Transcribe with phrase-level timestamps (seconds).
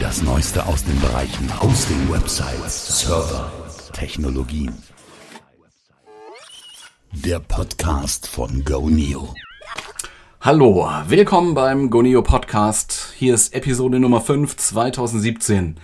[0.00, 3.52] Das Neueste aus den Bereichen Hosting, Websites, Server,
[3.92, 4.72] Technologien.
[7.12, 9.34] Der Podcast von GoNeo.
[10.40, 13.12] Hallo, willkommen beim GoNeo Podcast.
[13.18, 15.76] Hier ist Episode Nummer 5 2017.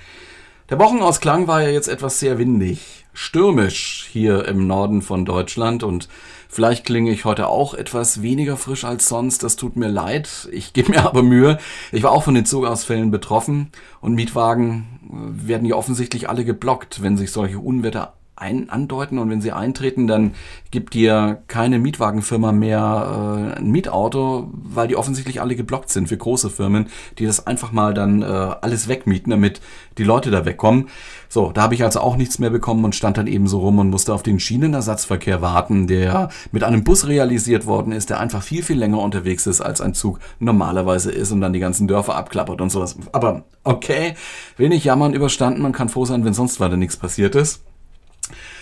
[0.69, 6.09] Der Wochenausklang war ja jetzt etwas sehr windig, stürmisch hier im Norden von Deutschland und
[6.48, 9.43] Vielleicht klinge ich heute auch etwas weniger frisch als sonst.
[9.43, 10.48] Das tut mir leid.
[10.52, 11.59] Ich gebe mir aber Mühe.
[11.93, 13.71] Ich war auch von den Zugausfällen betroffen
[14.01, 19.40] und Mietwagen werden ja offensichtlich alle geblockt, wenn sich solche Unwetter ein andeuten und wenn
[19.40, 20.34] sie eintreten, dann
[20.70, 26.16] gibt dir keine Mietwagenfirma mehr äh, ein Mietauto, weil die offensichtlich alle geblockt sind für
[26.16, 29.60] große Firmen, die das einfach mal dann äh, alles wegmieten, damit
[29.96, 30.88] die Leute da wegkommen.
[31.28, 33.78] So, da habe ich also auch nichts mehr bekommen und stand dann eben so rum
[33.78, 38.42] und musste auf den Schienenersatzverkehr warten, der mit einem Bus realisiert worden ist, der einfach
[38.42, 42.16] viel, viel länger unterwegs ist, als ein Zug normalerweise ist und dann die ganzen Dörfer
[42.16, 42.96] abklappert und sowas.
[43.12, 44.14] Aber okay,
[44.56, 47.62] wenig jammern überstanden und kann froh sein, wenn sonst weiter nichts passiert ist.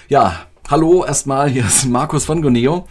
[0.08, 2.86] Ja, hallo erstmal, hier ist Markus von Goneo.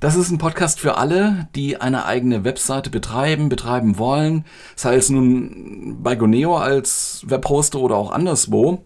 [0.00, 4.44] Das ist ein Podcast für alle, die eine eigene Webseite betreiben, betreiben wollen,
[4.76, 8.84] sei es nun bei Goneo als Webhoster oder auch anderswo.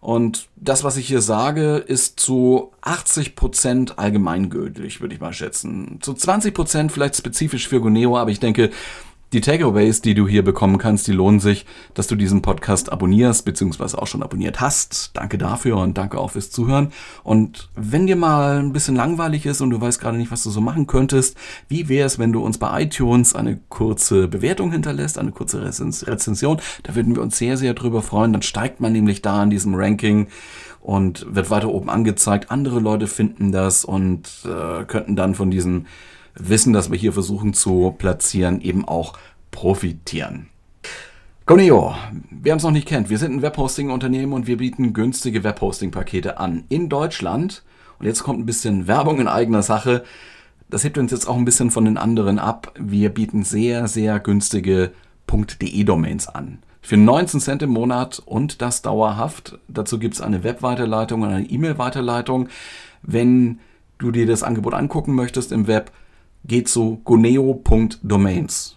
[0.00, 5.98] Und das, was ich hier sage, ist zu 80% allgemeingültig, würde ich mal schätzen.
[6.00, 8.70] Zu 20% vielleicht spezifisch für Goneo, aber ich denke,
[9.32, 13.44] die Takeaways, die du hier bekommen kannst, die lohnen sich, dass du diesen Podcast abonnierst,
[13.44, 15.10] beziehungsweise auch schon abonniert hast.
[15.14, 16.92] Danke dafür und danke auch fürs Zuhören.
[17.24, 20.50] Und wenn dir mal ein bisschen langweilig ist und du weißt gerade nicht, was du
[20.50, 21.36] so machen könntest,
[21.68, 26.60] wie wäre es, wenn du uns bei iTunes eine kurze Bewertung hinterlässt, eine kurze Rezension?
[26.84, 28.32] Da würden wir uns sehr, sehr drüber freuen.
[28.32, 30.28] Dann steigt man nämlich da in diesem Ranking
[30.80, 32.52] und wird weiter oben angezeigt.
[32.52, 35.86] Andere Leute finden das und äh, könnten dann von diesen
[36.38, 39.14] Wissen, das wir hier versuchen zu platzieren, eben auch
[39.50, 40.48] profitieren.
[41.46, 41.94] Goneo,
[42.30, 46.64] wer uns noch nicht kennt, wir sind ein Webhosting-Unternehmen und wir bieten günstige Webhosting-Pakete an
[46.68, 47.62] in Deutschland.
[47.98, 50.02] Und jetzt kommt ein bisschen Werbung in eigener Sache.
[50.68, 52.72] Das hebt uns jetzt auch ein bisschen von den anderen ab.
[52.78, 54.90] Wir bieten sehr, sehr günstige
[55.30, 56.58] .de-Domains an.
[56.82, 59.58] Für 19 Cent im Monat und das dauerhaft.
[59.68, 62.48] Dazu gibt es eine Webweiterleitung und eine E-Mail-Weiterleitung.
[63.02, 63.60] Wenn
[63.98, 65.92] du dir das Angebot angucken möchtest im Web,
[66.46, 68.76] geht zu goneo.domains.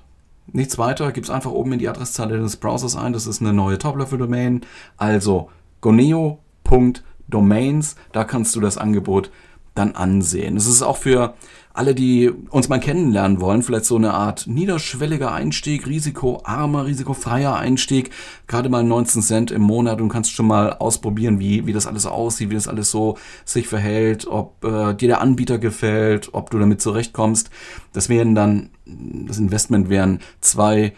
[0.52, 3.14] Nichts weiter, gib's einfach oben in die Adresszeile des Browsers ein.
[3.14, 4.62] Das ist eine neue Top-Level-Domain.
[4.98, 5.50] Also
[5.82, 9.32] goneo.domains, da kannst du das Angebot
[9.80, 10.58] dann ansehen.
[10.58, 11.34] Es ist auch für
[11.74, 18.10] alle, die uns mal kennenlernen wollen, vielleicht so eine Art niederschwelliger Einstieg, risikoarmer, risikofreier Einstieg,
[18.48, 22.06] gerade mal 19 Cent im Monat und kannst schon mal ausprobieren, wie, wie das alles
[22.06, 26.60] aussieht, wie das alles so sich verhält, ob äh, dir der Anbieter gefällt, ob du
[26.60, 27.50] damit zurechtkommst.
[27.94, 30.94] Das wären dann, das Investment wären zwei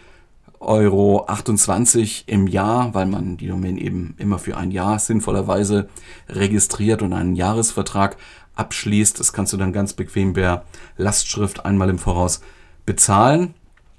[0.62, 5.88] Euro 28 im Jahr, weil man die Domain eben immer für ein Jahr sinnvollerweise
[6.28, 8.16] registriert und einen Jahresvertrag
[8.56, 9.18] abschließt.
[9.18, 10.64] Das kannst du dann ganz bequem per
[10.96, 12.40] Lastschrift einmal im Voraus
[12.86, 13.54] bezahlen.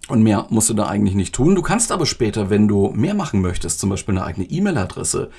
[0.10, 1.56] Und mehr musst du da eigentlich nicht tun.
[1.56, 5.30] Du kannst aber später, wenn du mehr machen möchtest, zum Beispiel eine eigene E-Mail-Adresse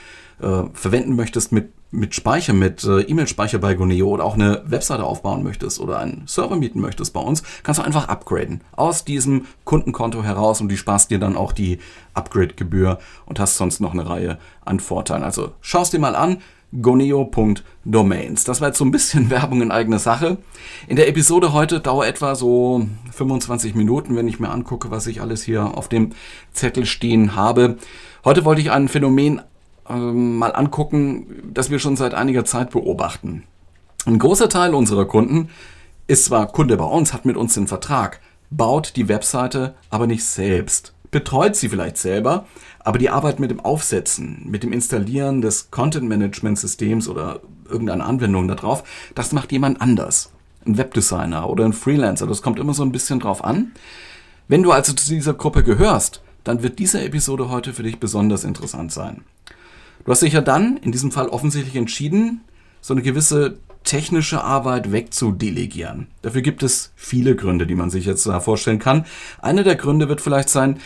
[0.40, 5.04] äh, verwenden möchtest mit, mit Speicher, mit äh, E-Mail-Speicher bei Goneo oder auch eine Webseite
[5.04, 9.44] aufbauen möchtest oder einen Server mieten möchtest bei uns, kannst du einfach upgraden aus diesem
[9.64, 11.78] Kundenkonto heraus und die sparst dir dann auch die
[12.14, 15.24] Upgrade-Gebühr und hast sonst noch eine Reihe an Vorteilen.
[15.24, 16.38] Also schaust dir mal an
[16.80, 18.44] goneo.domains.
[18.44, 20.38] Das war jetzt so ein bisschen Werbung in eigener Sache.
[20.88, 25.20] In der Episode heute dauert etwa so 25 Minuten, wenn ich mir angucke, was ich
[25.20, 26.10] alles hier auf dem
[26.52, 27.76] Zettel stehen habe.
[28.24, 29.40] Heute wollte ich ein Phänomen
[29.88, 33.44] äh, mal angucken, das wir schon seit einiger Zeit beobachten.
[34.06, 35.48] Ein großer Teil unserer Kunden
[36.06, 38.20] ist zwar Kunde bei uns, hat mit uns den Vertrag,
[38.50, 42.44] baut die Webseite aber nicht selbst betreut sie vielleicht selber,
[42.80, 48.82] aber die Arbeit mit dem Aufsetzen, mit dem Installieren des Content-Management-Systems oder irgendeiner Anwendung darauf,
[49.14, 50.32] das macht jemand anders.
[50.66, 53.70] Ein Webdesigner oder ein Freelancer, das kommt immer so ein bisschen drauf an.
[54.48, 58.42] Wenn du also zu dieser Gruppe gehörst, dann wird diese Episode heute für dich besonders
[58.42, 59.22] interessant sein.
[60.04, 62.40] Du hast dich ja dann in diesem Fall offensichtlich entschieden,
[62.80, 66.08] so eine gewisse technische Arbeit wegzudelegieren.
[66.22, 69.04] Dafür gibt es viele Gründe, die man sich jetzt vorstellen kann.
[69.40, 70.80] Einer der Gründe wird vielleicht sein,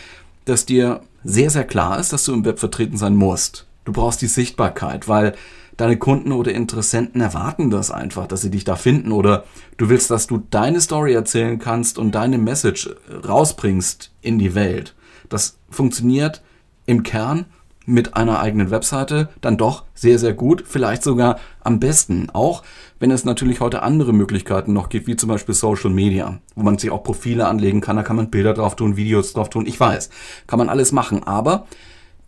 [0.45, 3.65] dass dir sehr, sehr klar ist, dass du im Web vertreten sein musst.
[3.85, 5.33] Du brauchst die Sichtbarkeit, weil
[5.77, 9.45] deine Kunden oder Interessenten erwarten das einfach, dass sie dich da finden oder
[9.77, 12.89] du willst, dass du deine Story erzählen kannst und deine Message
[13.27, 14.93] rausbringst in die Welt.
[15.29, 16.41] Das funktioniert
[16.85, 17.45] im Kern
[17.89, 22.29] mit einer eigenen Webseite dann doch sehr, sehr gut, vielleicht sogar am besten.
[22.31, 22.63] Auch
[22.99, 26.77] wenn es natürlich heute andere Möglichkeiten noch gibt, wie zum Beispiel Social Media, wo man
[26.77, 29.79] sich auch Profile anlegen kann, da kann man Bilder drauf tun, Videos drauf tun, ich
[29.79, 30.09] weiß,
[30.47, 31.65] kann man alles machen, aber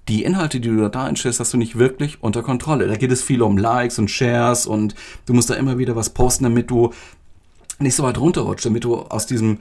[0.07, 2.87] die Inhalte, die du da einstellst, hast du nicht wirklich unter Kontrolle.
[2.87, 4.95] Da geht es viel um Likes und Shares und
[5.27, 6.91] du musst da immer wieder was posten, damit du
[7.77, 9.59] nicht so weit runterrutscht, damit du aus diesem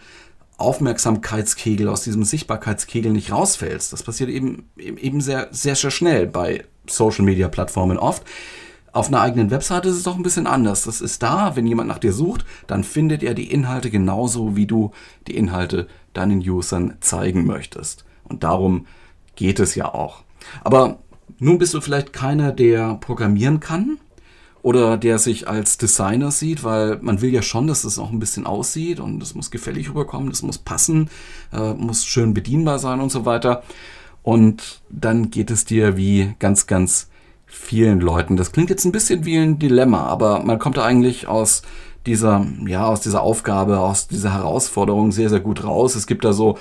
[0.61, 3.93] Aufmerksamkeitskegel, aus diesem Sichtbarkeitskegel nicht rausfällst.
[3.93, 8.23] Das passiert eben, eben sehr, sehr, sehr schnell bei Social Media Plattformen oft.
[8.93, 10.85] Auf einer eigenen Webseite ist es doch ein bisschen anders.
[10.85, 14.67] Das ist da, wenn jemand nach dir sucht, dann findet er die Inhalte genauso, wie
[14.67, 14.91] du
[15.29, 18.05] die Inhalte deinen Usern zeigen möchtest.
[18.25, 18.87] Und darum
[19.37, 20.25] geht es ja auch.
[20.65, 20.99] Aber
[21.39, 23.99] nun bist du vielleicht keiner, der programmieren kann
[24.63, 28.19] oder der sich als Designer sieht, weil man will ja schon, dass es auch ein
[28.19, 31.09] bisschen aussieht und es muss gefällig rüberkommen, es muss passen,
[31.53, 33.63] äh, muss schön bedienbar sein und so weiter.
[34.23, 37.09] Und dann geht es dir wie ganz, ganz
[37.47, 38.37] vielen Leuten.
[38.37, 41.63] Das klingt jetzt ein bisschen wie ein Dilemma, aber man kommt da eigentlich aus
[42.07, 45.95] dieser, ja, aus dieser Aufgabe, aus dieser Herausforderung sehr, sehr gut raus.
[45.95, 46.59] Es gibt da so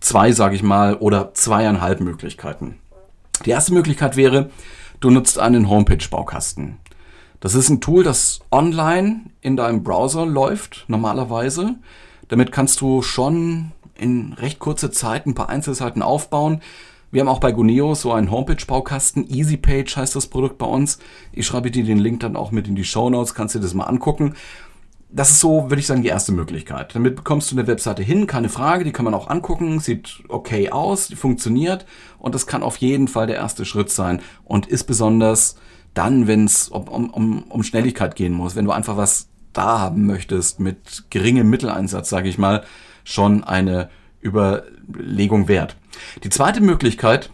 [0.00, 2.78] zwei, sage ich mal, oder zweieinhalb Möglichkeiten.
[3.44, 4.50] Die erste Möglichkeit wäre,
[5.00, 6.78] du nutzt einen Homepage-Baukasten.
[7.42, 11.74] Das ist ein Tool, das online in deinem Browser läuft, normalerweise.
[12.28, 16.62] Damit kannst du schon in recht kurzer Zeit ein paar Einzelseiten aufbauen.
[17.10, 19.28] Wir haben auch bei Guneo so einen Homepage-Baukasten.
[19.28, 21.00] EasyPage heißt das Produkt bei uns.
[21.32, 23.74] Ich schreibe dir den Link dann auch mit in die Show Notes, kannst dir das
[23.74, 24.34] mal angucken.
[25.10, 26.94] Das ist so, würde ich sagen, die erste Möglichkeit.
[26.94, 30.70] Damit bekommst du eine Webseite hin, keine Frage, die kann man auch angucken, sieht okay
[30.70, 31.86] aus, funktioniert
[32.20, 35.56] und das kann auf jeden Fall der erste Schritt sein und ist besonders
[35.94, 40.06] dann, wenn es um, um, um Schnelligkeit gehen muss, wenn du einfach was da haben
[40.06, 42.64] möchtest mit geringem Mitteleinsatz, sage ich mal,
[43.04, 43.90] schon eine
[44.22, 45.76] Überlegung wert.
[46.24, 47.30] Die zweite Möglichkeit,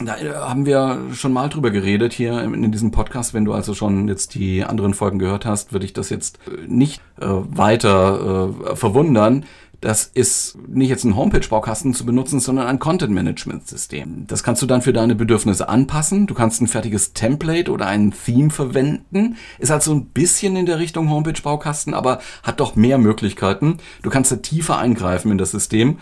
[0.00, 0.16] da
[0.48, 3.34] haben wir schon mal drüber geredet hier in diesem Podcast.
[3.34, 7.00] Wenn du also schon jetzt die anderen Folgen gehört hast, würde ich das jetzt nicht
[7.20, 9.44] äh, weiter äh, verwundern.
[9.84, 14.26] Das ist nicht jetzt ein Homepage-Baukasten zu benutzen, sondern ein Content-Management-System.
[14.26, 16.26] Das kannst du dann für deine Bedürfnisse anpassen.
[16.26, 19.36] Du kannst ein fertiges Template oder ein Theme verwenden.
[19.58, 23.76] Ist also ein bisschen in der Richtung Homepage-Baukasten, aber hat doch mehr Möglichkeiten.
[24.00, 25.98] Du kannst da tiefer eingreifen in das System.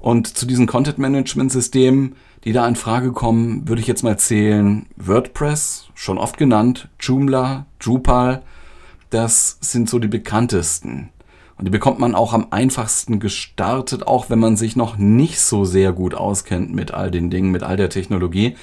[0.00, 5.90] Und zu diesen Content-Management-Systemen, die da in Frage kommen, würde ich jetzt mal zählen WordPress,
[5.94, 8.42] schon oft genannt, Joomla, Drupal.
[9.10, 11.10] Das sind so die bekanntesten.
[11.58, 15.64] Und die bekommt man auch am einfachsten gestartet, auch wenn man sich noch nicht so
[15.64, 18.56] sehr gut auskennt mit all den Dingen, mit all der Technologie.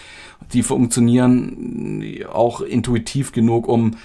[0.53, 3.95] Die funktionieren auch intuitiv genug, um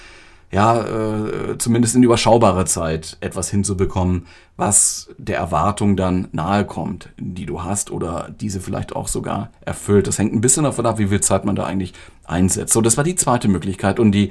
[0.54, 4.26] ja, äh, zumindest in überschaubarer Zeit etwas hinzubekommen,
[4.56, 10.06] was der Erwartung dann nahe kommt, die du hast oder diese vielleicht auch sogar erfüllt.
[10.06, 11.92] Das hängt ein bisschen davon ab, wie viel Zeit man da eigentlich
[12.22, 12.72] einsetzt.
[12.72, 13.98] So, das war die zweite Möglichkeit.
[13.98, 14.30] Und die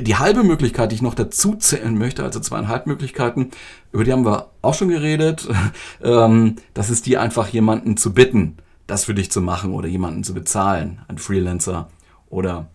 [0.00, 3.50] die halbe Möglichkeit, die ich noch dazu zählen möchte, also zweieinhalb Möglichkeiten,
[3.92, 5.48] über die haben wir auch schon geredet,
[6.02, 8.56] ähm, das ist die einfach jemanden zu bitten,
[8.86, 11.88] das für dich zu machen oder jemanden zu bezahlen, einen Freelancer
[12.28, 12.68] oder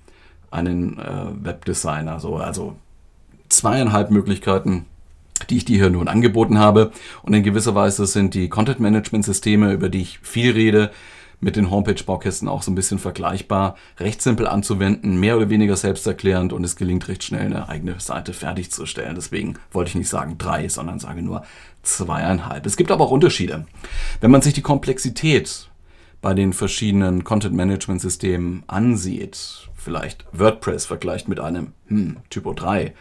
[0.51, 2.19] einen äh, Webdesigner.
[2.19, 2.75] So, also
[3.49, 4.85] zweieinhalb Möglichkeiten,
[5.49, 6.91] die ich dir hier nun angeboten habe.
[7.23, 10.91] Und in gewisser Weise sind die Content-Management-Systeme, über die ich viel rede,
[11.39, 16.53] mit den Homepage-Baukästen auch so ein bisschen vergleichbar, recht simpel anzuwenden, mehr oder weniger selbsterklärend
[16.53, 19.15] und es gelingt recht schnell, eine eigene Seite fertigzustellen.
[19.15, 21.43] Deswegen wollte ich nicht sagen drei, sondern sage nur
[21.83, 22.65] zweieinhalb.
[22.65, 23.65] Es gibt aber auch Unterschiede.
[24.21, 25.69] Wenn man sich die Komplexität
[26.21, 32.93] bei den verschiedenen Content-Management-Systemen ansieht, vielleicht WordPress vergleicht mit einem hm, Typo 3,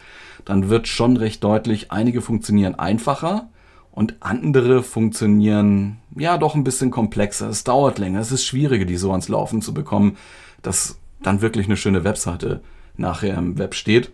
[0.43, 3.49] dann wird schon recht deutlich, einige funktionieren einfacher,
[3.95, 7.49] und andere funktionieren ja doch ein bisschen komplexer.
[7.49, 10.17] Es dauert länger, es ist schwieriger, die so ans Laufen zu bekommen,
[10.61, 12.61] dass dann wirklich eine schöne Webseite
[12.97, 14.11] nachher im Web steht.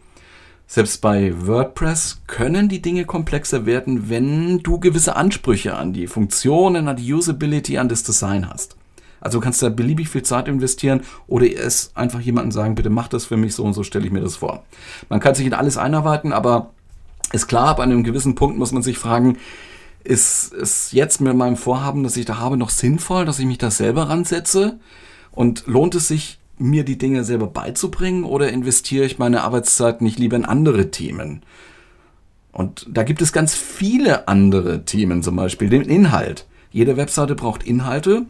[0.68, 6.88] Selbst bei WordPress können die Dinge komplexer werden, wenn du gewisse Ansprüche an die Funktionen,
[6.88, 8.78] an die Usability, an das Design hast.
[9.20, 13.08] Also du kannst da beliebig viel Zeit investieren oder es einfach jemandem sagen, bitte mach
[13.08, 14.64] das für mich so und so stelle ich mir das vor.
[15.10, 16.72] Man kann sich in alles einarbeiten, aber
[17.32, 19.38] ist klar, ab einem gewissen Punkt muss man sich fragen,
[20.04, 23.58] ist es jetzt mit meinem Vorhaben, das ich da habe, noch sinnvoll, dass ich mich
[23.58, 24.80] da selber ransetze?
[25.32, 30.20] Und lohnt es sich, mir die Dinge selber beizubringen oder investiere ich meine Arbeitszeit nicht
[30.20, 31.42] lieber in andere Themen?
[32.52, 36.46] Und da gibt es ganz viele andere Themen, zum Beispiel den Inhalt.
[36.72, 38.26] Jede Webseite braucht Inhalte,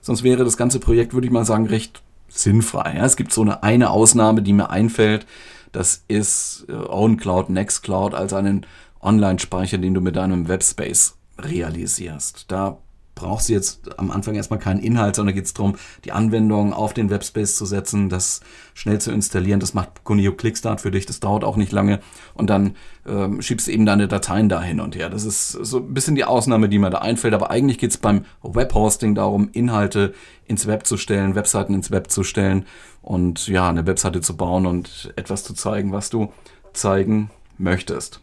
[0.00, 2.94] sonst wäre das ganze Projekt, würde ich mal sagen, recht sinnfrei.
[2.96, 5.26] Ja, es gibt so eine, eine Ausnahme, die mir einfällt.
[5.72, 8.66] Das ist äh, OwnCloud, Nextcloud als einen
[9.06, 12.50] Online-Speicher, den du mit deinem Webspace realisierst.
[12.50, 12.78] Da
[13.16, 16.92] brauchst du jetzt am Anfang erstmal keinen Inhalt, sondern geht es darum, die Anwendung auf
[16.92, 18.40] den Webspace zu setzen, das
[18.74, 19.58] schnell zu installieren.
[19.58, 22.00] Das macht Coneo Clickstart für dich, das dauert auch nicht lange.
[22.34, 25.08] Und dann ähm, schiebst du eben deine Dateien da hin und her.
[25.08, 27.34] Das ist so ein bisschen die Ausnahme, die mir da einfällt.
[27.34, 30.12] Aber eigentlich geht es beim Webhosting darum, Inhalte
[30.44, 32.66] ins Web zu stellen, Webseiten ins Web zu stellen
[33.00, 36.32] und ja, eine Webseite zu bauen und etwas zu zeigen, was du
[36.74, 38.20] zeigen möchtest.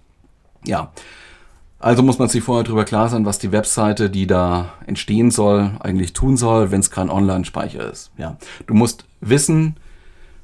[0.65, 0.91] Ja.
[1.79, 5.71] Also muss man sich vorher darüber klar sein, was die Webseite, die da entstehen soll,
[5.81, 8.11] eigentlich tun soll, wenn es kein Online-Speicher ist.
[8.17, 9.75] Ja, du musst wissen,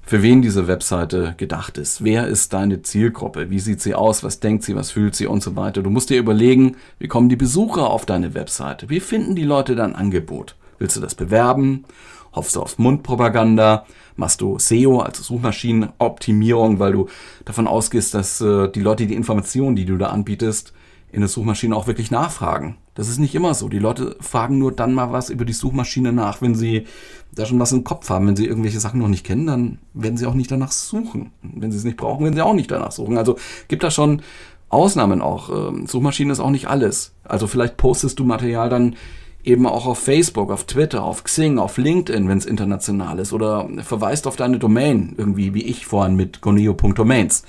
[0.09, 2.03] für wen diese Webseite gedacht ist.
[2.03, 3.51] Wer ist deine Zielgruppe?
[3.51, 4.23] Wie sieht sie aus?
[4.23, 4.75] Was denkt sie?
[4.75, 5.27] Was fühlt sie?
[5.27, 5.83] Und so weiter.
[5.83, 8.89] Du musst dir überlegen, wie kommen die Besucher auf deine Webseite?
[8.89, 10.55] Wie finden die Leute dein Angebot?
[10.79, 11.85] Willst du das bewerben?
[12.33, 13.86] Hoffst du auf Mundpropaganda?
[14.15, 17.07] Machst du SEO, also Suchmaschinenoptimierung, weil du
[17.45, 20.74] davon ausgehst, dass äh, die Leute die Informationen, die du da anbietest,
[21.12, 22.77] in der Suchmaschine auch wirklich nachfragen.
[22.93, 23.67] Das ist nicht immer so.
[23.67, 26.86] Die Leute fragen nur dann mal was über die Suchmaschine nach, wenn sie
[27.31, 28.27] da schon was im Kopf haben.
[28.27, 31.31] Wenn sie irgendwelche Sachen noch nicht kennen, dann werden sie auch nicht danach suchen.
[31.41, 33.17] Wenn sie es nicht brauchen, werden sie auch nicht danach suchen.
[33.17, 34.21] Also gibt da schon
[34.69, 35.50] Ausnahmen auch.
[35.50, 37.13] Ähm, Suchmaschine ist auch nicht alles.
[37.24, 38.95] Also vielleicht postest du Material dann
[39.43, 43.67] eben auch auf Facebook, auf Twitter, auf Xing, auf LinkedIn, wenn es international ist, oder
[43.84, 47.43] verweist auf deine Domain, irgendwie wie ich vorhin mit goneo.domains.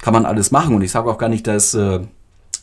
[0.00, 2.00] Kann man alles machen und ich sage auch gar nicht, dass äh,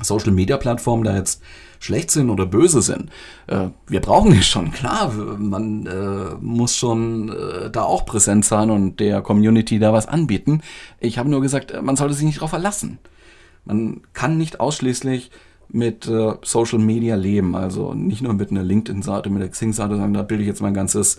[0.02, 1.42] Social Media Plattformen da jetzt
[1.80, 3.10] schlecht sind oder böse sind.
[3.48, 5.12] Äh, wir brauchen die schon, klar.
[5.12, 10.62] Man äh, muss schon äh, da auch präsent sein und der Community da was anbieten.
[11.00, 13.00] Ich habe nur gesagt, man sollte sich nicht darauf verlassen.
[13.66, 15.32] Man kann nicht ausschließlich
[15.74, 17.56] mit äh, Social Media leben.
[17.56, 20.76] Also nicht nur mit einer LinkedIn-Seite, mit der Xing-Seite, sondern da bilde ich jetzt mein
[20.76, 21.18] ganzes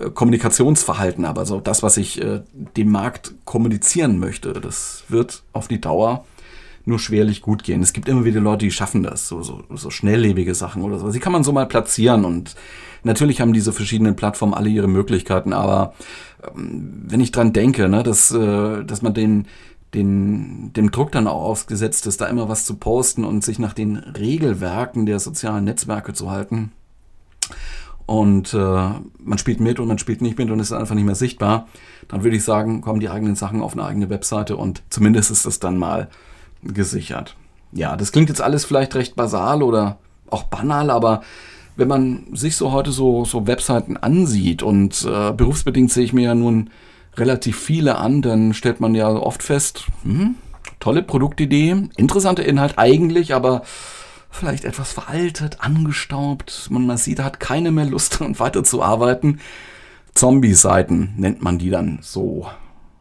[0.00, 1.36] äh, Kommunikationsverhalten ab.
[1.36, 2.40] Also das, was ich äh,
[2.76, 6.24] dem Markt kommunizieren möchte, das wird auf die Dauer
[6.84, 7.82] nur schwerlich gut gehen.
[7.82, 11.10] Es gibt immer wieder Leute, die schaffen das, so, so, so schnelllebige Sachen oder so.
[11.10, 12.54] Sie kann man so mal platzieren und
[13.02, 15.92] natürlich haben diese verschiedenen Plattformen alle ihre Möglichkeiten, aber
[16.42, 19.46] ähm, wenn ich dran denke, ne, dass, äh, dass man den,
[19.94, 23.72] den, dem Druck dann auch ausgesetzt ist, da immer was zu posten und sich nach
[23.72, 26.72] den Regelwerken der sozialen Netzwerke zu halten.
[28.06, 31.14] Und äh, man spielt mit und man spielt nicht mit und ist einfach nicht mehr
[31.14, 31.68] sichtbar.
[32.08, 35.44] Dann würde ich sagen, kommen die eigenen Sachen auf eine eigene Webseite und zumindest ist
[35.44, 36.08] das dann mal
[36.62, 37.36] gesichert.
[37.72, 39.98] Ja, das klingt jetzt alles vielleicht recht basal oder
[40.30, 41.22] auch banal, aber
[41.76, 46.24] wenn man sich so heute so, so Webseiten ansieht und äh, berufsbedingt sehe ich mir
[46.24, 46.70] ja nun
[47.18, 50.36] relativ viele an, dann stellt man ja oft fest, hm,
[50.80, 53.62] tolle Produktidee, interessanter Inhalt eigentlich, aber
[54.30, 56.68] vielleicht etwas veraltet, angestaubt.
[56.70, 59.40] Man, man sieht, hat keine mehr Lust dran weiterzuarbeiten.
[60.14, 62.46] Zombie-Seiten nennt man die dann so,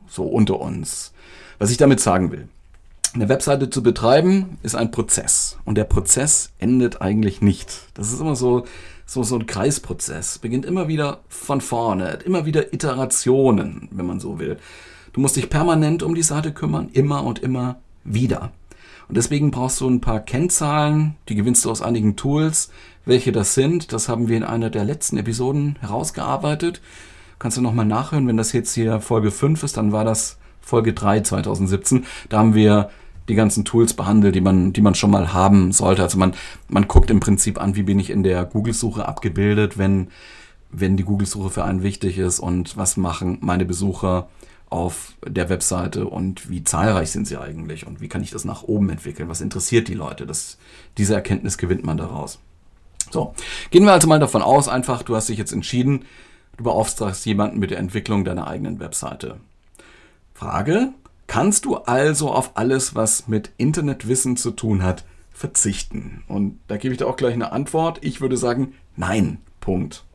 [0.08, 1.14] so unter uns.
[1.60, 2.48] Was ich damit sagen will.
[3.14, 7.88] Eine Webseite zu betreiben ist ein Prozess und der Prozess endet eigentlich nicht.
[7.96, 8.66] Das ist immer so,
[9.08, 10.38] so, so ein Kreisprozess.
[10.38, 14.58] Beginnt immer wieder von vorne, immer wieder Iterationen, wenn man so will.
[15.14, 18.52] Du musst dich permanent um die Seite kümmern, immer und immer wieder.
[19.08, 22.70] Und deswegen brauchst du ein paar Kennzahlen, die gewinnst du aus einigen Tools.
[23.06, 26.82] Welche das sind, das haben wir in einer der letzten Episoden herausgearbeitet.
[27.40, 30.92] Kannst du nochmal nachhören, wenn das jetzt hier Folge 5 ist, dann war das Folge
[30.92, 32.06] 3 2017.
[32.28, 32.90] Da haben wir
[33.28, 36.04] die ganzen Tools behandelt, die man, die man schon mal haben sollte.
[36.04, 36.34] Also man,
[36.70, 40.10] man guckt im Prinzip an, wie bin ich in der Google-Suche abgebildet, wenn,
[40.72, 44.28] wenn die Google-Suche für einen wichtig ist und was machen meine Besucher
[44.70, 48.64] auf der Webseite und wie zahlreich sind sie eigentlich und wie kann ich das nach
[48.64, 49.30] oben entwickeln?
[49.30, 50.26] Was interessiert die Leute?
[50.26, 50.58] Das,
[50.98, 52.40] diese Erkenntnis gewinnt man daraus.
[53.10, 53.34] So,
[53.72, 56.04] gehen wir also mal davon aus, einfach, du hast dich jetzt entschieden,
[56.58, 59.38] du beauftragst jemanden mit der Entwicklung deiner eigenen Webseite.
[60.34, 60.94] Frage,
[61.28, 66.24] kannst du also auf alles, was mit Internetwissen zu tun hat, verzichten?
[66.28, 68.00] Und da gebe ich dir auch gleich eine Antwort.
[68.02, 69.40] Ich würde sagen, nein.
[69.60, 70.06] Punkt.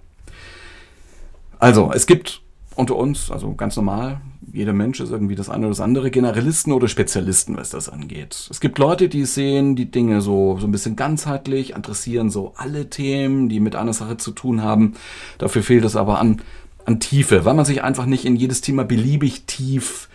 [1.58, 2.40] Also, es gibt
[2.74, 4.20] unter uns, also ganz normal,
[4.52, 8.48] jeder Mensch ist irgendwie das eine oder das andere, Generalisten oder Spezialisten, was das angeht.
[8.50, 12.90] Es gibt Leute, die sehen die Dinge so, so ein bisschen ganzheitlich, interessieren so alle
[12.90, 14.94] Themen, die mit einer Sache zu tun haben.
[15.38, 16.42] Dafür fehlt es aber an,
[16.84, 20.08] an Tiefe, weil man sich einfach nicht in jedes Thema beliebig tief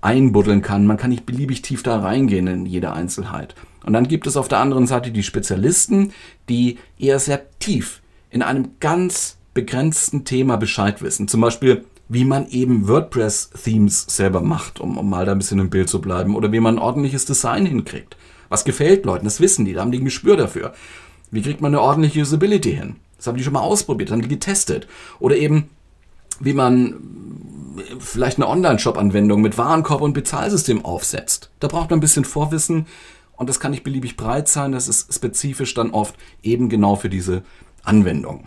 [0.00, 0.86] einbuddeln kann.
[0.86, 3.54] Man kann nicht beliebig tief da reingehen in jede Einzelheit.
[3.84, 6.12] Und dann gibt es auf der anderen Seite die Spezialisten,
[6.48, 11.28] die eher sehr tief in einem ganz begrenzten Thema Bescheid wissen.
[11.28, 15.70] Zum Beispiel, wie man eben WordPress-Themes selber macht, um, um mal da ein bisschen im
[15.70, 16.34] Bild zu bleiben.
[16.34, 18.16] Oder wie man ein ordentliches Design hinkriegt.
[18.48, 20.74] Was gefällt Leuten, das wissen die, da haben die ein Gespür dafür.
[21.30, 22.96] Wie kriegt man eine ordentliche Usability hin?
[23.16, 24.88] Das haben die schon mal ausprobiert, haben die getestet.
[25.20, 25.68] Oder eben,
[26.40, 26.96] wie man
[27.98, 31.50] vielleicht eine Online-Shop-Anwendung mit Warenkorb und Bezahlsystem aufsetzt.
[31.60, 32.86] Da braucht man ein bisschen Vorwissen
[33.36, 34.72] und das kann nicht beliebig breit sein.
[34.72, 37.42] Das ist spezifisch dann oft eben genau für diese
[37.82, 38.46] Anwendung.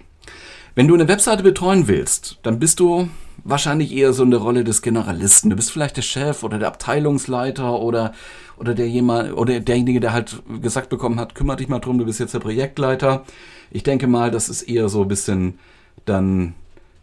[0.76, 3.08] Wenn du eine Webseite betreuen willst, dann bist du
[3.44, 5.50] wahrscheinlich eher so in der Rolle des Generalisten.
[5.50, 8.14] Du bist vielleicht der Chef oder der Abteilungsleiter oder,
[8.58, 12.06] oder der jemand, oder derjenige, der halt gesagt bekommen hat, kümmere dich mal drum, du
[12.06, 13.24] bist jetzt der Projektleiter.
[13.70, 15.60] Ich denke mal, das ist eher so ein bisschen
[16.06, 16.56] dann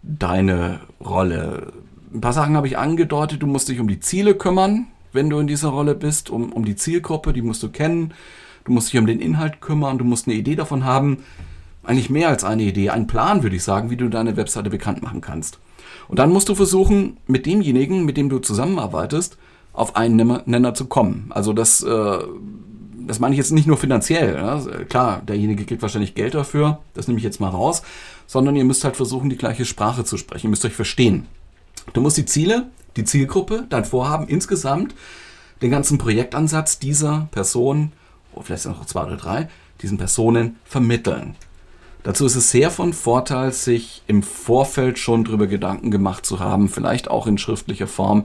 [0.02, 1.72] deine Rolle.
[2.12, 5.38] Ein paar Sachen habe ich angedeutet, du musst dich um die Ziele kümmern, wenn du
[5.38, 8.12] in dieser Rolle bist, um, um die Zielgruppe, die musst du kennen.
[8.64, 11.18] Du musst dich um den Inhalt kümmern, du musst eine Idee davon haben,
[11.82, 15.02] eigentlich mehr als eine Idee, ein Plan, würde ich sagen, wie du deine Webseite bekannt
[15.02, 15.58] machen kannst.
[16.08, 19.38] Und dann musst du versuchen, mit demjenigen, mit dem du zusammenarbeitest,
[19.72, 21.26] auf einen Nenner zu kommen.
[21.30, 22.18] Also das, äh,
[23.06, 24.34] das meine ich jetzt nicht nur finanziell.
[24.34, 24.60] Ja?
[24.88, 27.82] Klar, derjenige kriegt wahrscheinlich Geld dafür, das nehme ich jetzt mal raus,
[28.26, 30.48] sondern ihr müsst halt versuchen, die gleiche Sprache zu sprechen.
[30.48, 31.26] Ihr müsst euch verstehen.
[31.92, 34.94] Du musst die Ziele, die Zielgruppe, dein Vorhaben insgesamt,
[35.62, 37.92] den ganzen Projektansatz dieser Person,
[38.32, 39.48] oder vielleicht noch zwei oder drei,
[39.82, 41.36] diesen Personen vermitteln.
[42.02, 46.68] Dazu ist es sehr von Vorteil, sich im Vorfeld schon darüber Gedanken gemacht zu haben,
[46.68, 48.24] vielleicht auch in schriftlicher Form.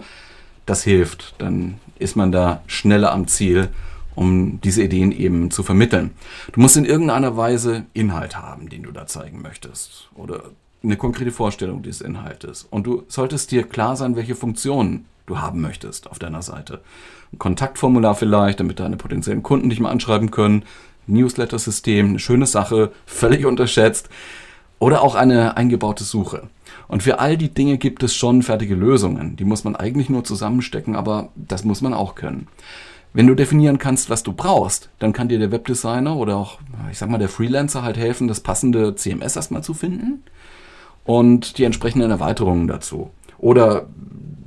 [0.66, 3.70] Das hilft, dann ist man da schneller am Ziel,
[4.16, 6.12] um diese Ideen eben zu vermitteln.
[6.54, 10.44] Du musst in irgendeiner Weise Inhalt haben, den du da zeigen möchtest oder
[10.86, 12.68] eine konkrete Vorstellung dieses Inhaltes.
[12.70, 16.82] Und du solltest dir klar sein, welche Funktionen du haben möchtest auf deiner Seite.
[17.34, 20.64] Ein Kontaktformular vielleicht, damit deine potenziellen Kunden dich mal anschreiben können.
[21.08, 24.10] Newsletter-System, eine schöne Sache, völlig unterschätzt.
[24.80, 26.44] Oder auch eine eingebaute Suche.
[26.88, 29.36] Und für all die Dinge gibt es schon fertige Lösungen.
[29.36, 32.48] Die muss man eigentlich nur zusammenstecken, aber das muss man auch können.
[33.14, 36.60] Wenn du definieren kannst, was du brauchst, dann kann dir der Webdesigner oder auch,
[36.92, 40.22] ich sag mal, der Freelancer halt helfen, das passende CMS erstmal zu finden
[41.06, 43.12] und die entsprechenden Erweiterungen dazu.
[43.38, 43.88] Oder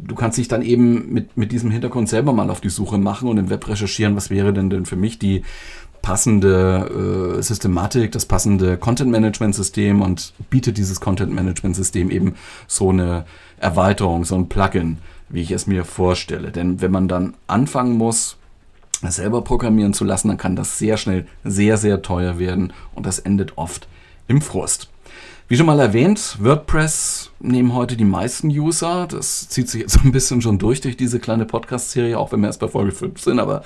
[0.00, 3.28] du kannst dich dann eben mit, mit diesem Hintergrund selber mal auf die Suche machen
[3.28, 5.42] und im Web recherchieren, was wäre denn denn für mich die
[6.02, 12.34] passende äh, Systematik, das passende Content-Management-System und bietet dieses Content-Management-System eben
[12.66, 13.24] so eine
[13.58, 14.98] Erweiterung, so ein Plugin,
[15.28, 16.50] wie ich es mir vorstelle.
[16.50, 18.36] Denn wenn man dann anfangen muss,
[19.02, 23.18] selber programmieren zu lassen, dann kann das sehr schnell sehr, sehr teuer werden und das
[23.18, 23.88] endet oft
[24.28, 24.88] im Frust.
[25.50, 29.06] Wie schon mal erwähnt, WordPress nehmen heute die meisten User.
[29.10, 32.40] Das zieht sich jetzt so ein bisschen schon durch durch diese kleine Podcast-Serie, auch wenn
[32.40, 33.62] wir erst bei Folge 5 sind, aber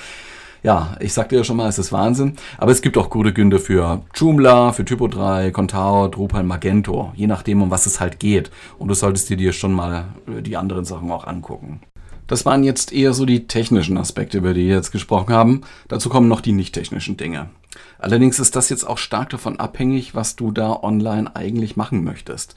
[0.62, 2.37] ja, ich sagte ja schon mal, es ist Wahnsinn.
[2.56, 7.62] Aber es gibt auch gute Gründe für Joomla, für Typo3, Contao, Drupal, Magento, je nachdem,
[7.62, 8.52] um was es halt geht.
[8.78, 11.80] Und du solltest dir, dir schon mal äh, die anderen Sachen auch angucken.
[12.28, 15.62] Das waren jetzt eher so die technischen Aspekte, über die wir jetzt gesprochen haben.
[15.88, 17.50] Dazu kommen noch die nicht technischen Dinge.
[17.98, 22.54] Allerdings ist das jetzt auch stark davon abhängig, was du da online eigentlich machen möchtest.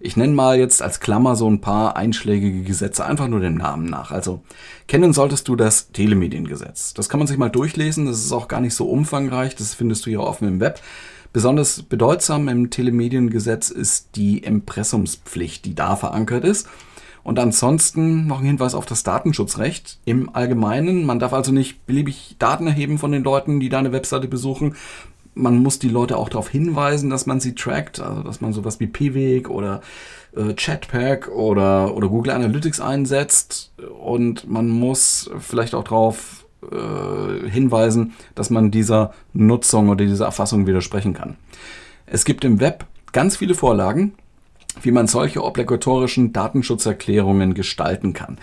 [0.00, 3.86] Ich nenne mal jetzt als Klammer so ein paar einschlägige Gesetze, einfach nur dem Namen
[3.86, 4.12] nach.
[4.12, 4.42] Also
[4.86, 6.94] kennen solltest du das Telemediengesetz.
[6.94, 10.06] Das kann man sich mal durchlesen, das ist auch gar nicht so umfangreich, das findest
[10.06, 10.80] du hier offen im Web.
[11.32, 16.68] Besonders bedeutsam im Telemediengesetz ist die Impressumspflicht, die da verankert ist.
[17.28, 21.04] Und ansonsten noch ein Hinweis auf das Datenschutzrecht im Allgemeinen.
[21.04, 24.74] Man darf also nicht beliebig Daten erheben von den Leuten, die deine Webseite besuchen
[25.34, 28.80] man muss die Leute auch darauf hinweisen, dass man sie trackt, also dass man sowas
[28.80, 29.82] wie Piwik oder
[30.34, 38.14] äh, Chatpack oder, oder Google Analytics einsetzt und man muss vielleicht auch darauf äh, hinweisen,
[38.34, 41.36] dass man dieser Nutzung oder dieser Erfassung widersprechen kann.
[42.06, 44.14] Es gibt im Web ganz viele Vorlagen,
[44.84, 48.38] wie man solche obligatorischen Datenschutzerklärungen gestalten kann.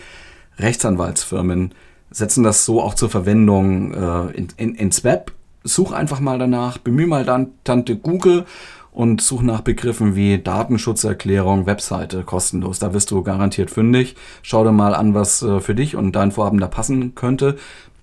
[0.57, 1.73] Rechtsanwaltsfirmen
[2.11, 5.33] setzen das so auch zur Verwendung äh, in, in, ins Web
[5.65, 8.45] such einfach mal danach, bemühe mal dann Tante Google
[8.91, 12.79] und such nach Begriffen wie Datenschutzerklärung, Webseite kostenlos.
[12.79, 14.15] Da wirst du garantiert fündig.
[14.41, 17.57] Schau dir mal an, was äh, für dich und dein Vorhaben da passen könnte.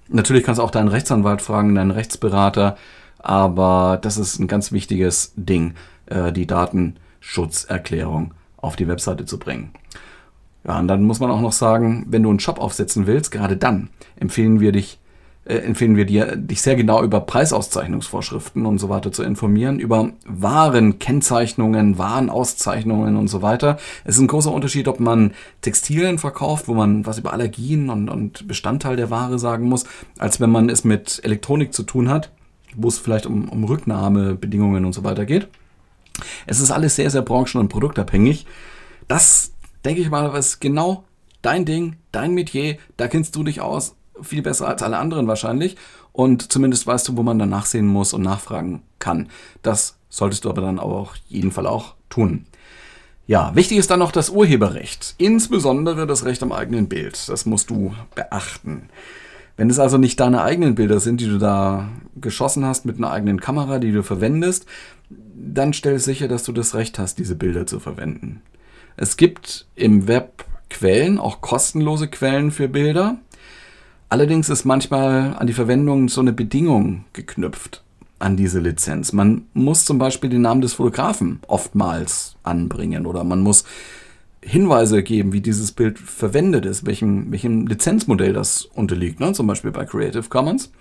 [0.08, 2.76] Natürlich kannst du auch deinen Rechtsanwalt fragen, deinen Rechtsberater,
[3.18, 5.74] aber das ist ein ganz wichtiges Ding,
[6.06, 6.46] äh, die
[7.22, 9.70] Datenschutzerklärung auf die Webseite zu bringen.
[10.64, 13.56] Ja, und dann muss man auch noch sagen, wenn du einen Shop aufsetzen willst, gerade
[13.56, 14.98] dann empfehlen wir dich
[15.44, 20.10] äh, empfehlen wir dir, dich sehr genau über Preisauszeichnungsvorschriften und so weiter zu informieren, über
[20.24, 23.76] Warenkennzeichnungen, Warenauszeichnungen und so weiter.
[24.04, 28.08] Es ist ein großer Unterschied, ob man Textilien verkauft, wo man was über Allergien und,
[28.08, 29.84] und Bestandteil der Ware sagen muss,
[30.16, 32.30] als wenn man es mit Elektronik zu tun hat,
[32.76, 35.48] wo es vielleicht um, um Rücknahmebedingungen und so weiter geht.
[36.46, 38.46] Es ist alles sehr, sehr branchen- und produktabhängig.
[39.08, 39.52] Das,
[39.84, 41.04] denke ich mal, ist genau
[41.42, 45.76] dein Ding, dein Metier, da kennst du dich aus viel besser als alle anderen wahrscheinlich.
[46.12, 49.28] Und zumindest weißt du, wo man dann nachsehen muss und nachfragen kann.
[49.62, 52.46] Das solltest du aber dann auch jeden Fall auch tun.
[53.26, 57.28] Ja, wichtig ist dann noch das Urheberrecht, insbesondere das Recht am eigenen Bild.
[57.28, 58.88] Das musst du beachten.
[59.56, 61.88] Wenn es also nicht deine eigenen Bilder sind, die du da
[62.20, 64.66] geschossen hast mit einer eigenen Kamera, die du verwendest,
[65.10, 68.42] dann stell sicher, dass du das Recht hast, diese Bilder zu verwenden.
[68.96, 73.18] Es gibt im Web Quellen, auch kostenlose Quellen für Bilder.
[74.08, 77.82] Allerdings ist manchmal an die Verwendung so eine Bedingung geknüpft
[78.18, 79.12] an diese Lizenz.
[79.12, 83.64] Man muss zum Beispiel den Namen des Fotografen oftmals anbringen oder man muss
[84.44, 89.32] Hinweise geben, wie dieses Bild verwendet ist, welchem, welchem Lizenzmodell das unterliegt, ne?
[89.32, 90.72] zum Beispiel bei Creative Commons.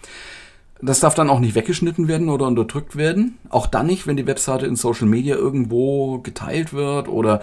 [0.81, 3.37] Das darf dann auch nicht weggeschnitten werden oder unterdrückt werden.
[3.49, 7.41] Auch dann nicht, wenn die Webseite in Social Media irgendwo geteilt wird oder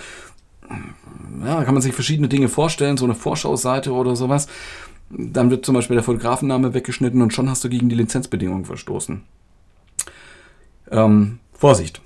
[1.45, 4.49] ja, kann man sich verschiedene Dinge vorstellen, so eine Vorschauseite oder sowas.
[5.11, 9.23] Dann wird zum Beispiel der Fotografenname weggeschnitten und schon hast du gegen die Lizenzbedingungen verstoßen.
[10.91, 12.03] Ähm, Vorsicht.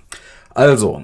[0.50, 1.02] Also,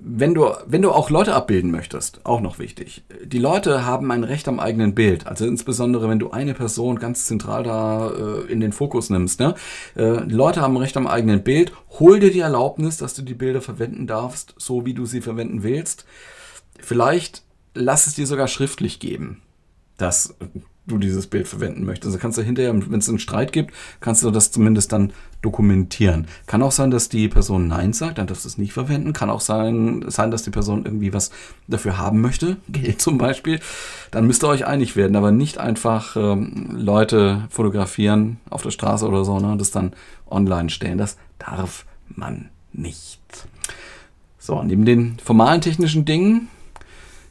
[0.00, 3.02] wenn du, wenn du auch Leute abbilden möchtest, auch noch wichtig.
[3.24, 5.26] Die Leute haben ein Recht am eigenen Bild.
[5.26, 9.40] Also insbesondere, wenn du eine Person ganz zentral da äh, in den Fokus nimmst.
[9.40, 9.54] Ne?
[9.96, 11.72] Äh, die Leute haben ein Recht am eigenen Bild.
[11.98, 15.62] Hol dir die Erlaubnis, dass du die Bilder verwenden darfst, so wie du sie verwenden
[15.62, 16.04] willst.
[16.78, 17.42] Vielleicht
[17.74, 19.42] lass es dir sogar schriftlich geben,
[19.96, 20.36] dass
[20.88, 22.06] du dieses Bild verwenden möchtest.
[22.06, 26.26] Also kannst du hinterher, wenn es einen Streit gibt, kannst du das zumindest dann dokumentieren.
[26.46, 29.12] Kann auch sein, dass die Person Nein sagt, dann darfst du es nicht verwenden.
[29.12, 31.30] Kann auch sein, sein, dass die Person irgendwie was
[31.68, 33.60] dafür haben möchte, Geld zum Beispiel.
[34.10, 39.06] Dann müsst ihr euch einig werden, aber nicht einfach ähm, Leute fotografieren auf der Straße
[39.06, 39.92] oder so ne, und das dann
[40.28, 40.98] online stellen.
[40.98, 43.20] Das darf man nicht.
[44.38, 46.48] So, neben den formalen technischen Dingen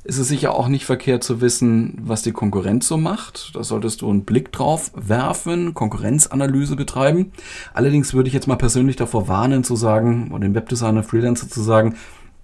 [0.07, 3.51] ist es sicher auch nicht verkehrt zu wissen, was die Konkurrenz so macht.
[3.55, 7.33] Da solltest du einen Blick drauf werfen, Konkurrenzanalyse betreiben.
[7.73, 11.61] Allerdings würde ich jetzt mal persönlich davor warnen zu sagen, oder dem Webdesigner, Freelancer zu
[11.61, 11.95] sagen,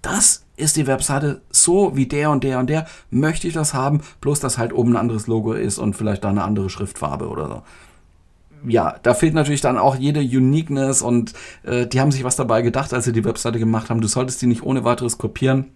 [0.02, 4.02] das ist die Webseite so wie der und der und der, möchte ich das haben,
[4.20, 7.48] bloß dass halt oben ein anderes Logo ist und vielleicht da eine andere Schriftfarbe oder
[7.48, 7.62] so
[8.66, 12.62] ja, da fehlt natürlich dann auch jede Uniqueness und äh, die haben sich was dabei
[12.62, 14.00] gedacht, als sie die Webseite gemacht haben.
[14.00, 15.66] Du solltest die nicht ohne weiteres kopieren.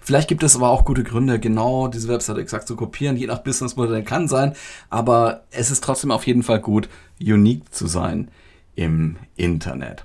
[0.00, 3.40] Vielleicht gibt es aber auch gute Gründe, genau diese Webseite exakt zu kopieren, je nach
[3.40, 4.54] Businessmodell kann sein,
[4.88, 6.88] aber es ist trotzdem auf jeden Fall gut,
[7.20, 8.28] unique zu sein
[8.74, 10.04] im Internet.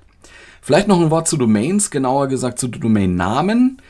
[0.61, 3.81] Vielleicht noch ein Wort zu Domains, genauer gesagt zu Domainnamen.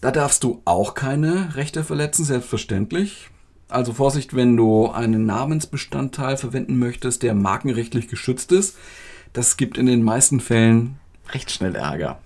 [0.00, 3.28] Da darfst du auch keine Rechte verletzen, selbstverständlich.
[3.68, 8.76] Also Vorsicht, wenn du einen Namensbestandteil verwenden möchtest, der markenrechtlich geschützt ist.
[9.32, 11.00] Das gibt in den meisten Fällen
[11.32, 12.20] recht schnell Ärger.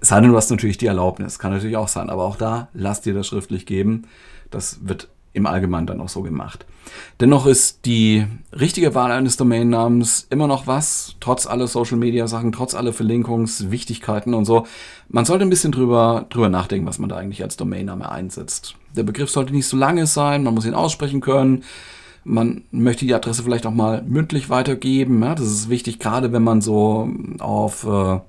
[0.00, 2.68] Es sei denn, du hast natürlich die Erlaubnis, kann natürlich auch sein, aber auch da
[2.74, 4.04] lass dir das schriftlich geben.
[4.50, 6.64] Das wird im Allgemeinen dann auch so gemacht.
[7.20, 12.52] Dennoch ist die richtige Wahl eines Domainnamens immer noch was, trotz aller Social Media Sachen,
[12.52, 14.66] trotz aller Verlinkungswichtigkeiten und so.
[15.08, 18.76] Man sollte ein bisschen drüber, drüber nachdenken, was man da eigentlich als Domainname einsetzt.
[18.96, 21.64] Der Begriff sollte nicht so lange sein, man muss ihn aussprechen können.
[22.24, 25.22] Man möchte die Adresse vielleicht auch mal mündlich weitergeben.
[25.22, 28.20] Ja, das ist wichtig, gerade wenn man so auf äh,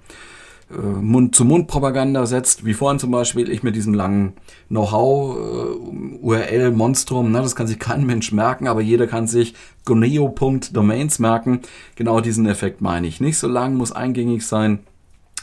[0.69, 4.33] äh, Mund-zu-Mund-Propaganda setzt, wie vorhin zum Beispiel ich mit diesem langen
[4.67, 9.53] Know-how-URL-Monstrum, äh, ne, das kann sich kein Mensch merken, aber jeder kann sich
[9.85, 11.61] goneo.domains merken.
[11.95, 13.21] Genau diesen Effekt meine ich.
[13.21, 14.79] Nicht so lang, muss eingängig sein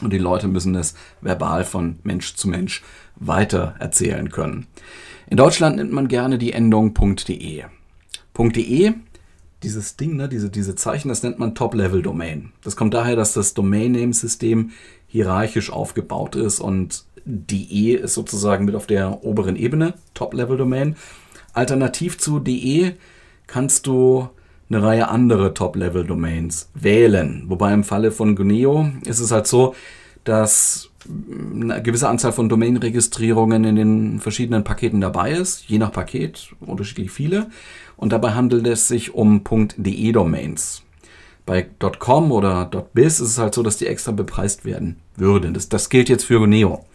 [0.01, 2.83] und die Leute müssen es verbal von Mensch zu Mensch
[3.15, 4.67] weiter erzählen können.
[5.27, 7.63] In Deutschland nimmt man gerne die Endung .de.
[8.37, 8.93] .de
[9.63, 12.51] dieses Ding, ne, diese, diese Zeichen, das nennt man Top-Level-Domain.
[12.63, 14.69] Das kommt daher, dass das Domain-Name-System
[15.15, 20.97] hierarchisch aufgebaut ist und DE ist sozusagen mit auf der oberen Ebene, Top-Level-Domain.
[21.53, 22.95] Alternativ zu DE
[23.47, 24.27] kannst du
[24.69, 27.45] eine Reihe andere Top-Level-Domains wählen.
[27.47, 29.73] Wobei im Falle von Guneo ist es halt so,
[30.25, 36.49] dass eine gewisse Anzahl von Domain-Registrierungen in den verschiedenen Paketen dabei ist, je nach Paket,
[36.59, 37.47] unterschiedlich viele.
[37.95, 39.43] Und dabei handelt es sich um
[39.77, 40.84] .de-Domains.
[41.45, 41.61] Bei
[41.99, 45.53] .com oder .biz ist es halt so, dass die extra bepreist werden würden.
[45.53, 46.85] Das, das gilt jetzt für Neo.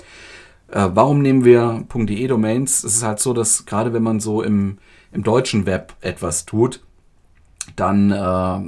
[0.69, 2.85] Äh, warum nehmen wir .de-Domains?
[2.85, 4.79] Es ist halt so, dass gerade wenn man so im,
[5.13, 6.81] im deutschen Web etwas tut,
[7.77, 8.15] dann äh,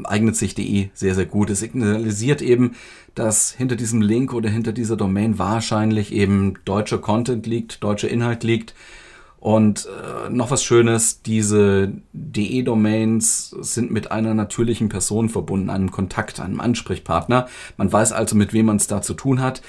[0.07, 1.51] eignet sich DE sehr, sehr gut.
[1.51, 2.77] Es signalisiert eben,
[3.15, 8.45] dass hinter diesem Link oder hinter dieser Domain wahrscheinlich eben deutscher Content liegt, deutscher Inhalt
[8.45, 8.75] liegt
[9.43, 16.39] und äh, noch was Schönes, diese DE-Domains sind mit einer natürlichen Person verbunden, einem Kontakt,
[16.39, 17.49] einem Ansprechpartner.
[17.77, 19.61] Man weiß also, mit wem man es da zu tun hat.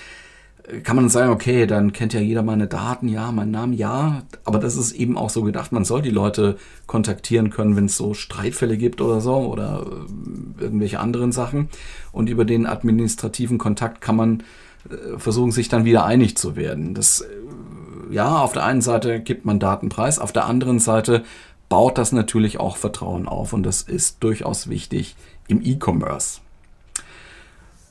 [0.67, 4.21] Äh, kann man sagen, okay, dann kennt ja jeder meine Daten, ja, meinen Namen, ja.
[4.45, 7.97] Aber das ist eben auch so gedacht, man soll die Leute kontaktieren können, wenn es
[7.97, 11.69] so Streitfälle gibt oder so oder äh, irgendwelche anderen Sachen.
[12.11, 14.43] Und über den administrativen Kontakt kann man
[14.87, 16.93] äh, versuchen, sich dann wieder einig zu werden.
[16.93, 17.25] Das
[18.13, 21.23] ja, auf der einen Seite gibt man Datenpreis, auf der anderen Seite
[21.67, 25.15] baut das natürlich auch Vertrauen auf und das ist durchaus wichtig
[25.47, 26.39] im E-Commerce.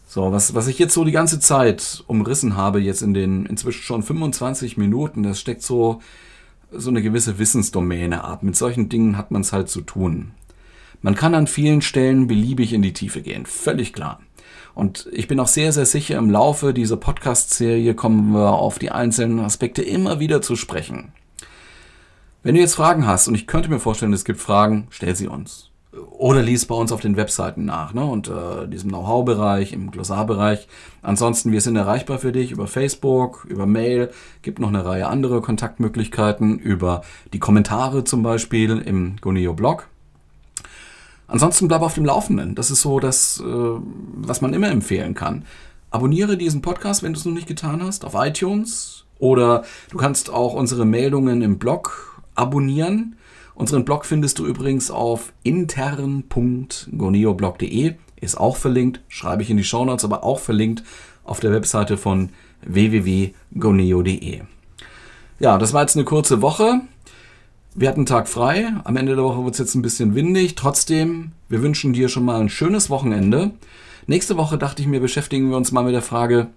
[0.06, 3.82] So, was, was ich jetzt so die ganze Zeit umrissen habe, jetzt in den inzwischen
[3.82, 6.00] schon 25 Minuten, das steckt so,
[6.70, 8.42] so eine gewisse Wissensdomäne ab.
[8.42, 10.32] Mit solchen Dingen hat man es halt zu tun.
[11.00, 14.20] Man kann an vielen Stellen beliebig in die Tiefe gehen, völlig klar.
[14.74, 18.90] Und ich bin auch sehr, sehr sicher, im Laufe dieser Podcast-Serie kommen wir auf die
[18.90, 21.12] einzelnen Aspekte immer wieder zu sprechen.
[22.42, 25.28] Wenn du jetzt Fragen hast, und ich könnte mir vorstellen, es gibt Fragen, stell sie
[25.28, 25.70] uns.
[26.10, 28.04] Oder lies bei uns auf den Webseiten nach, ne?
[28.04, 30.66] unter diesem Know-how-Bereich, im Glossarbereich.
[31.02, 35.42] Ansonsten, wir sind erreichbar für dich über Facebook, über Mail, gibt noch eine Reihe andere
[35.42, 37.02] Kontaktmöglichkeiten, über
[37.34, 39.86] die Kommentare zum Beispiel im Goneo-Blog.
[41.32, 42.54] Ansonsten bleib auf dem Laufenden.
[42.54, 45.46] Das ist so das, äh, was man immer empfehlen kann.
[45.90, 49.06] Abonniere diesen Podcast, wenn du es noch nicht getan hast, auf iTunes.
[49.18, 53.16] Oder du kannst auch unsere Meldungen im Blog abonnieren.
[53.54, 57.94] Unseren Blog findest du übrigens auf intern.goneoblog.de.
[58.20, 60.84] Ist auch verlinkt, schreibe ich in die Shownotes, aber auch verlinkt
[61.24, 62.28] auf der Webseite von
[62.60, 64.42] www.goneo.de.
[65.40, 66.82] Ja, das war jetzt eine kurze Woche.
[67.74, 68.70] Wir hatten einen Tag frei.
[68.84, 70.56] Am Ende der Woche wird es jetzt ein bisschen windig.
[70.56, 73.52] Trotzdem, wir wünschen dir schon mal ein schönes Wochenende.
[74.06, 76.48] Nächste Woche dachte ich mir, beschäftigen wir uns mal mit der Frage,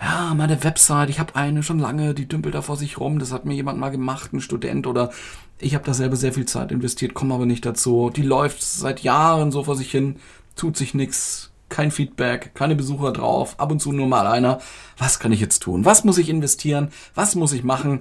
[0.00, 3.32] ja, meine Website, ich habe eine schon lange, die dümpelt da vor sich rum, das
[3.32, 5.10] hat mir jemand mal gemacht, ein Student oder
[5.58, 8.10] ich habe da selber sehr viel Zeit investiert, komme aber nicht dazu.
[8.10, 10.16] Die läuft seit Jahren so vor sich hin,
[10.56, 14.60] tut sich nichts, kein Feedback, keine Besucher drauf, ab und zu nur mal einer.
[14.98, 15.84] Was kann ich jetzt tun?
[15.84, 16.88] Was muss ich investieren?
[17.14, 18.00] Was muss ich machen,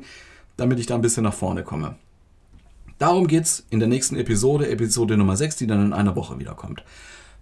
[0.58, 1.96] damit ich da ein bisschen nach vorne komme?
[2.98, 6.84] Darum geht's in der nächsten Episode, Episode Nummer 6, die dann in einer Woche wiederkommt.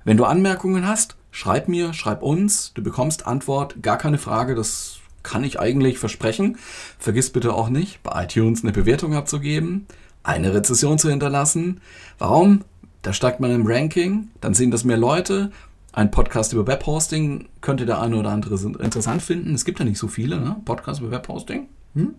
[0.03, 4.97] Wenn du Anmerkungen hast, schreib mir, schreib uns, du bekommst Antwort, gar keine Frage, das
[5.21, 6.57] kann ich eigentlich versprechen.
[6.99, 9.87] Vergiss bitte auch nicht, bei iTunes eine Bewertung abzugeben,
[10.23, 11.81] eine Rezession zu hinterlassen.
[12.17, 12.63] Warum?
[13.01, 15.51] Da steigt man im Ranking, dann sehen das mehr Leute.
[15.91, 19.53] Ein Podcast über Webhosting könnte der eine oder andere interessant finden.
[19.53, 20.55] Es gibt ja nicht so viele, ne?
[20.65, 21.67] Podcasts über Webhosting.
[21.93, 22.15] Hm?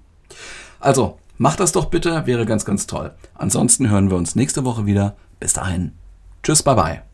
[0.79, 3.13] Also, mach das doch bitte, wäre ganz, ganz toll.
[3.35, 5.17] Ansonsten hören wir uns nächste Woche wieder.
[5.41, 5.93] Bis dahin.
[6.43, 7.14] Tschüss, bye bye.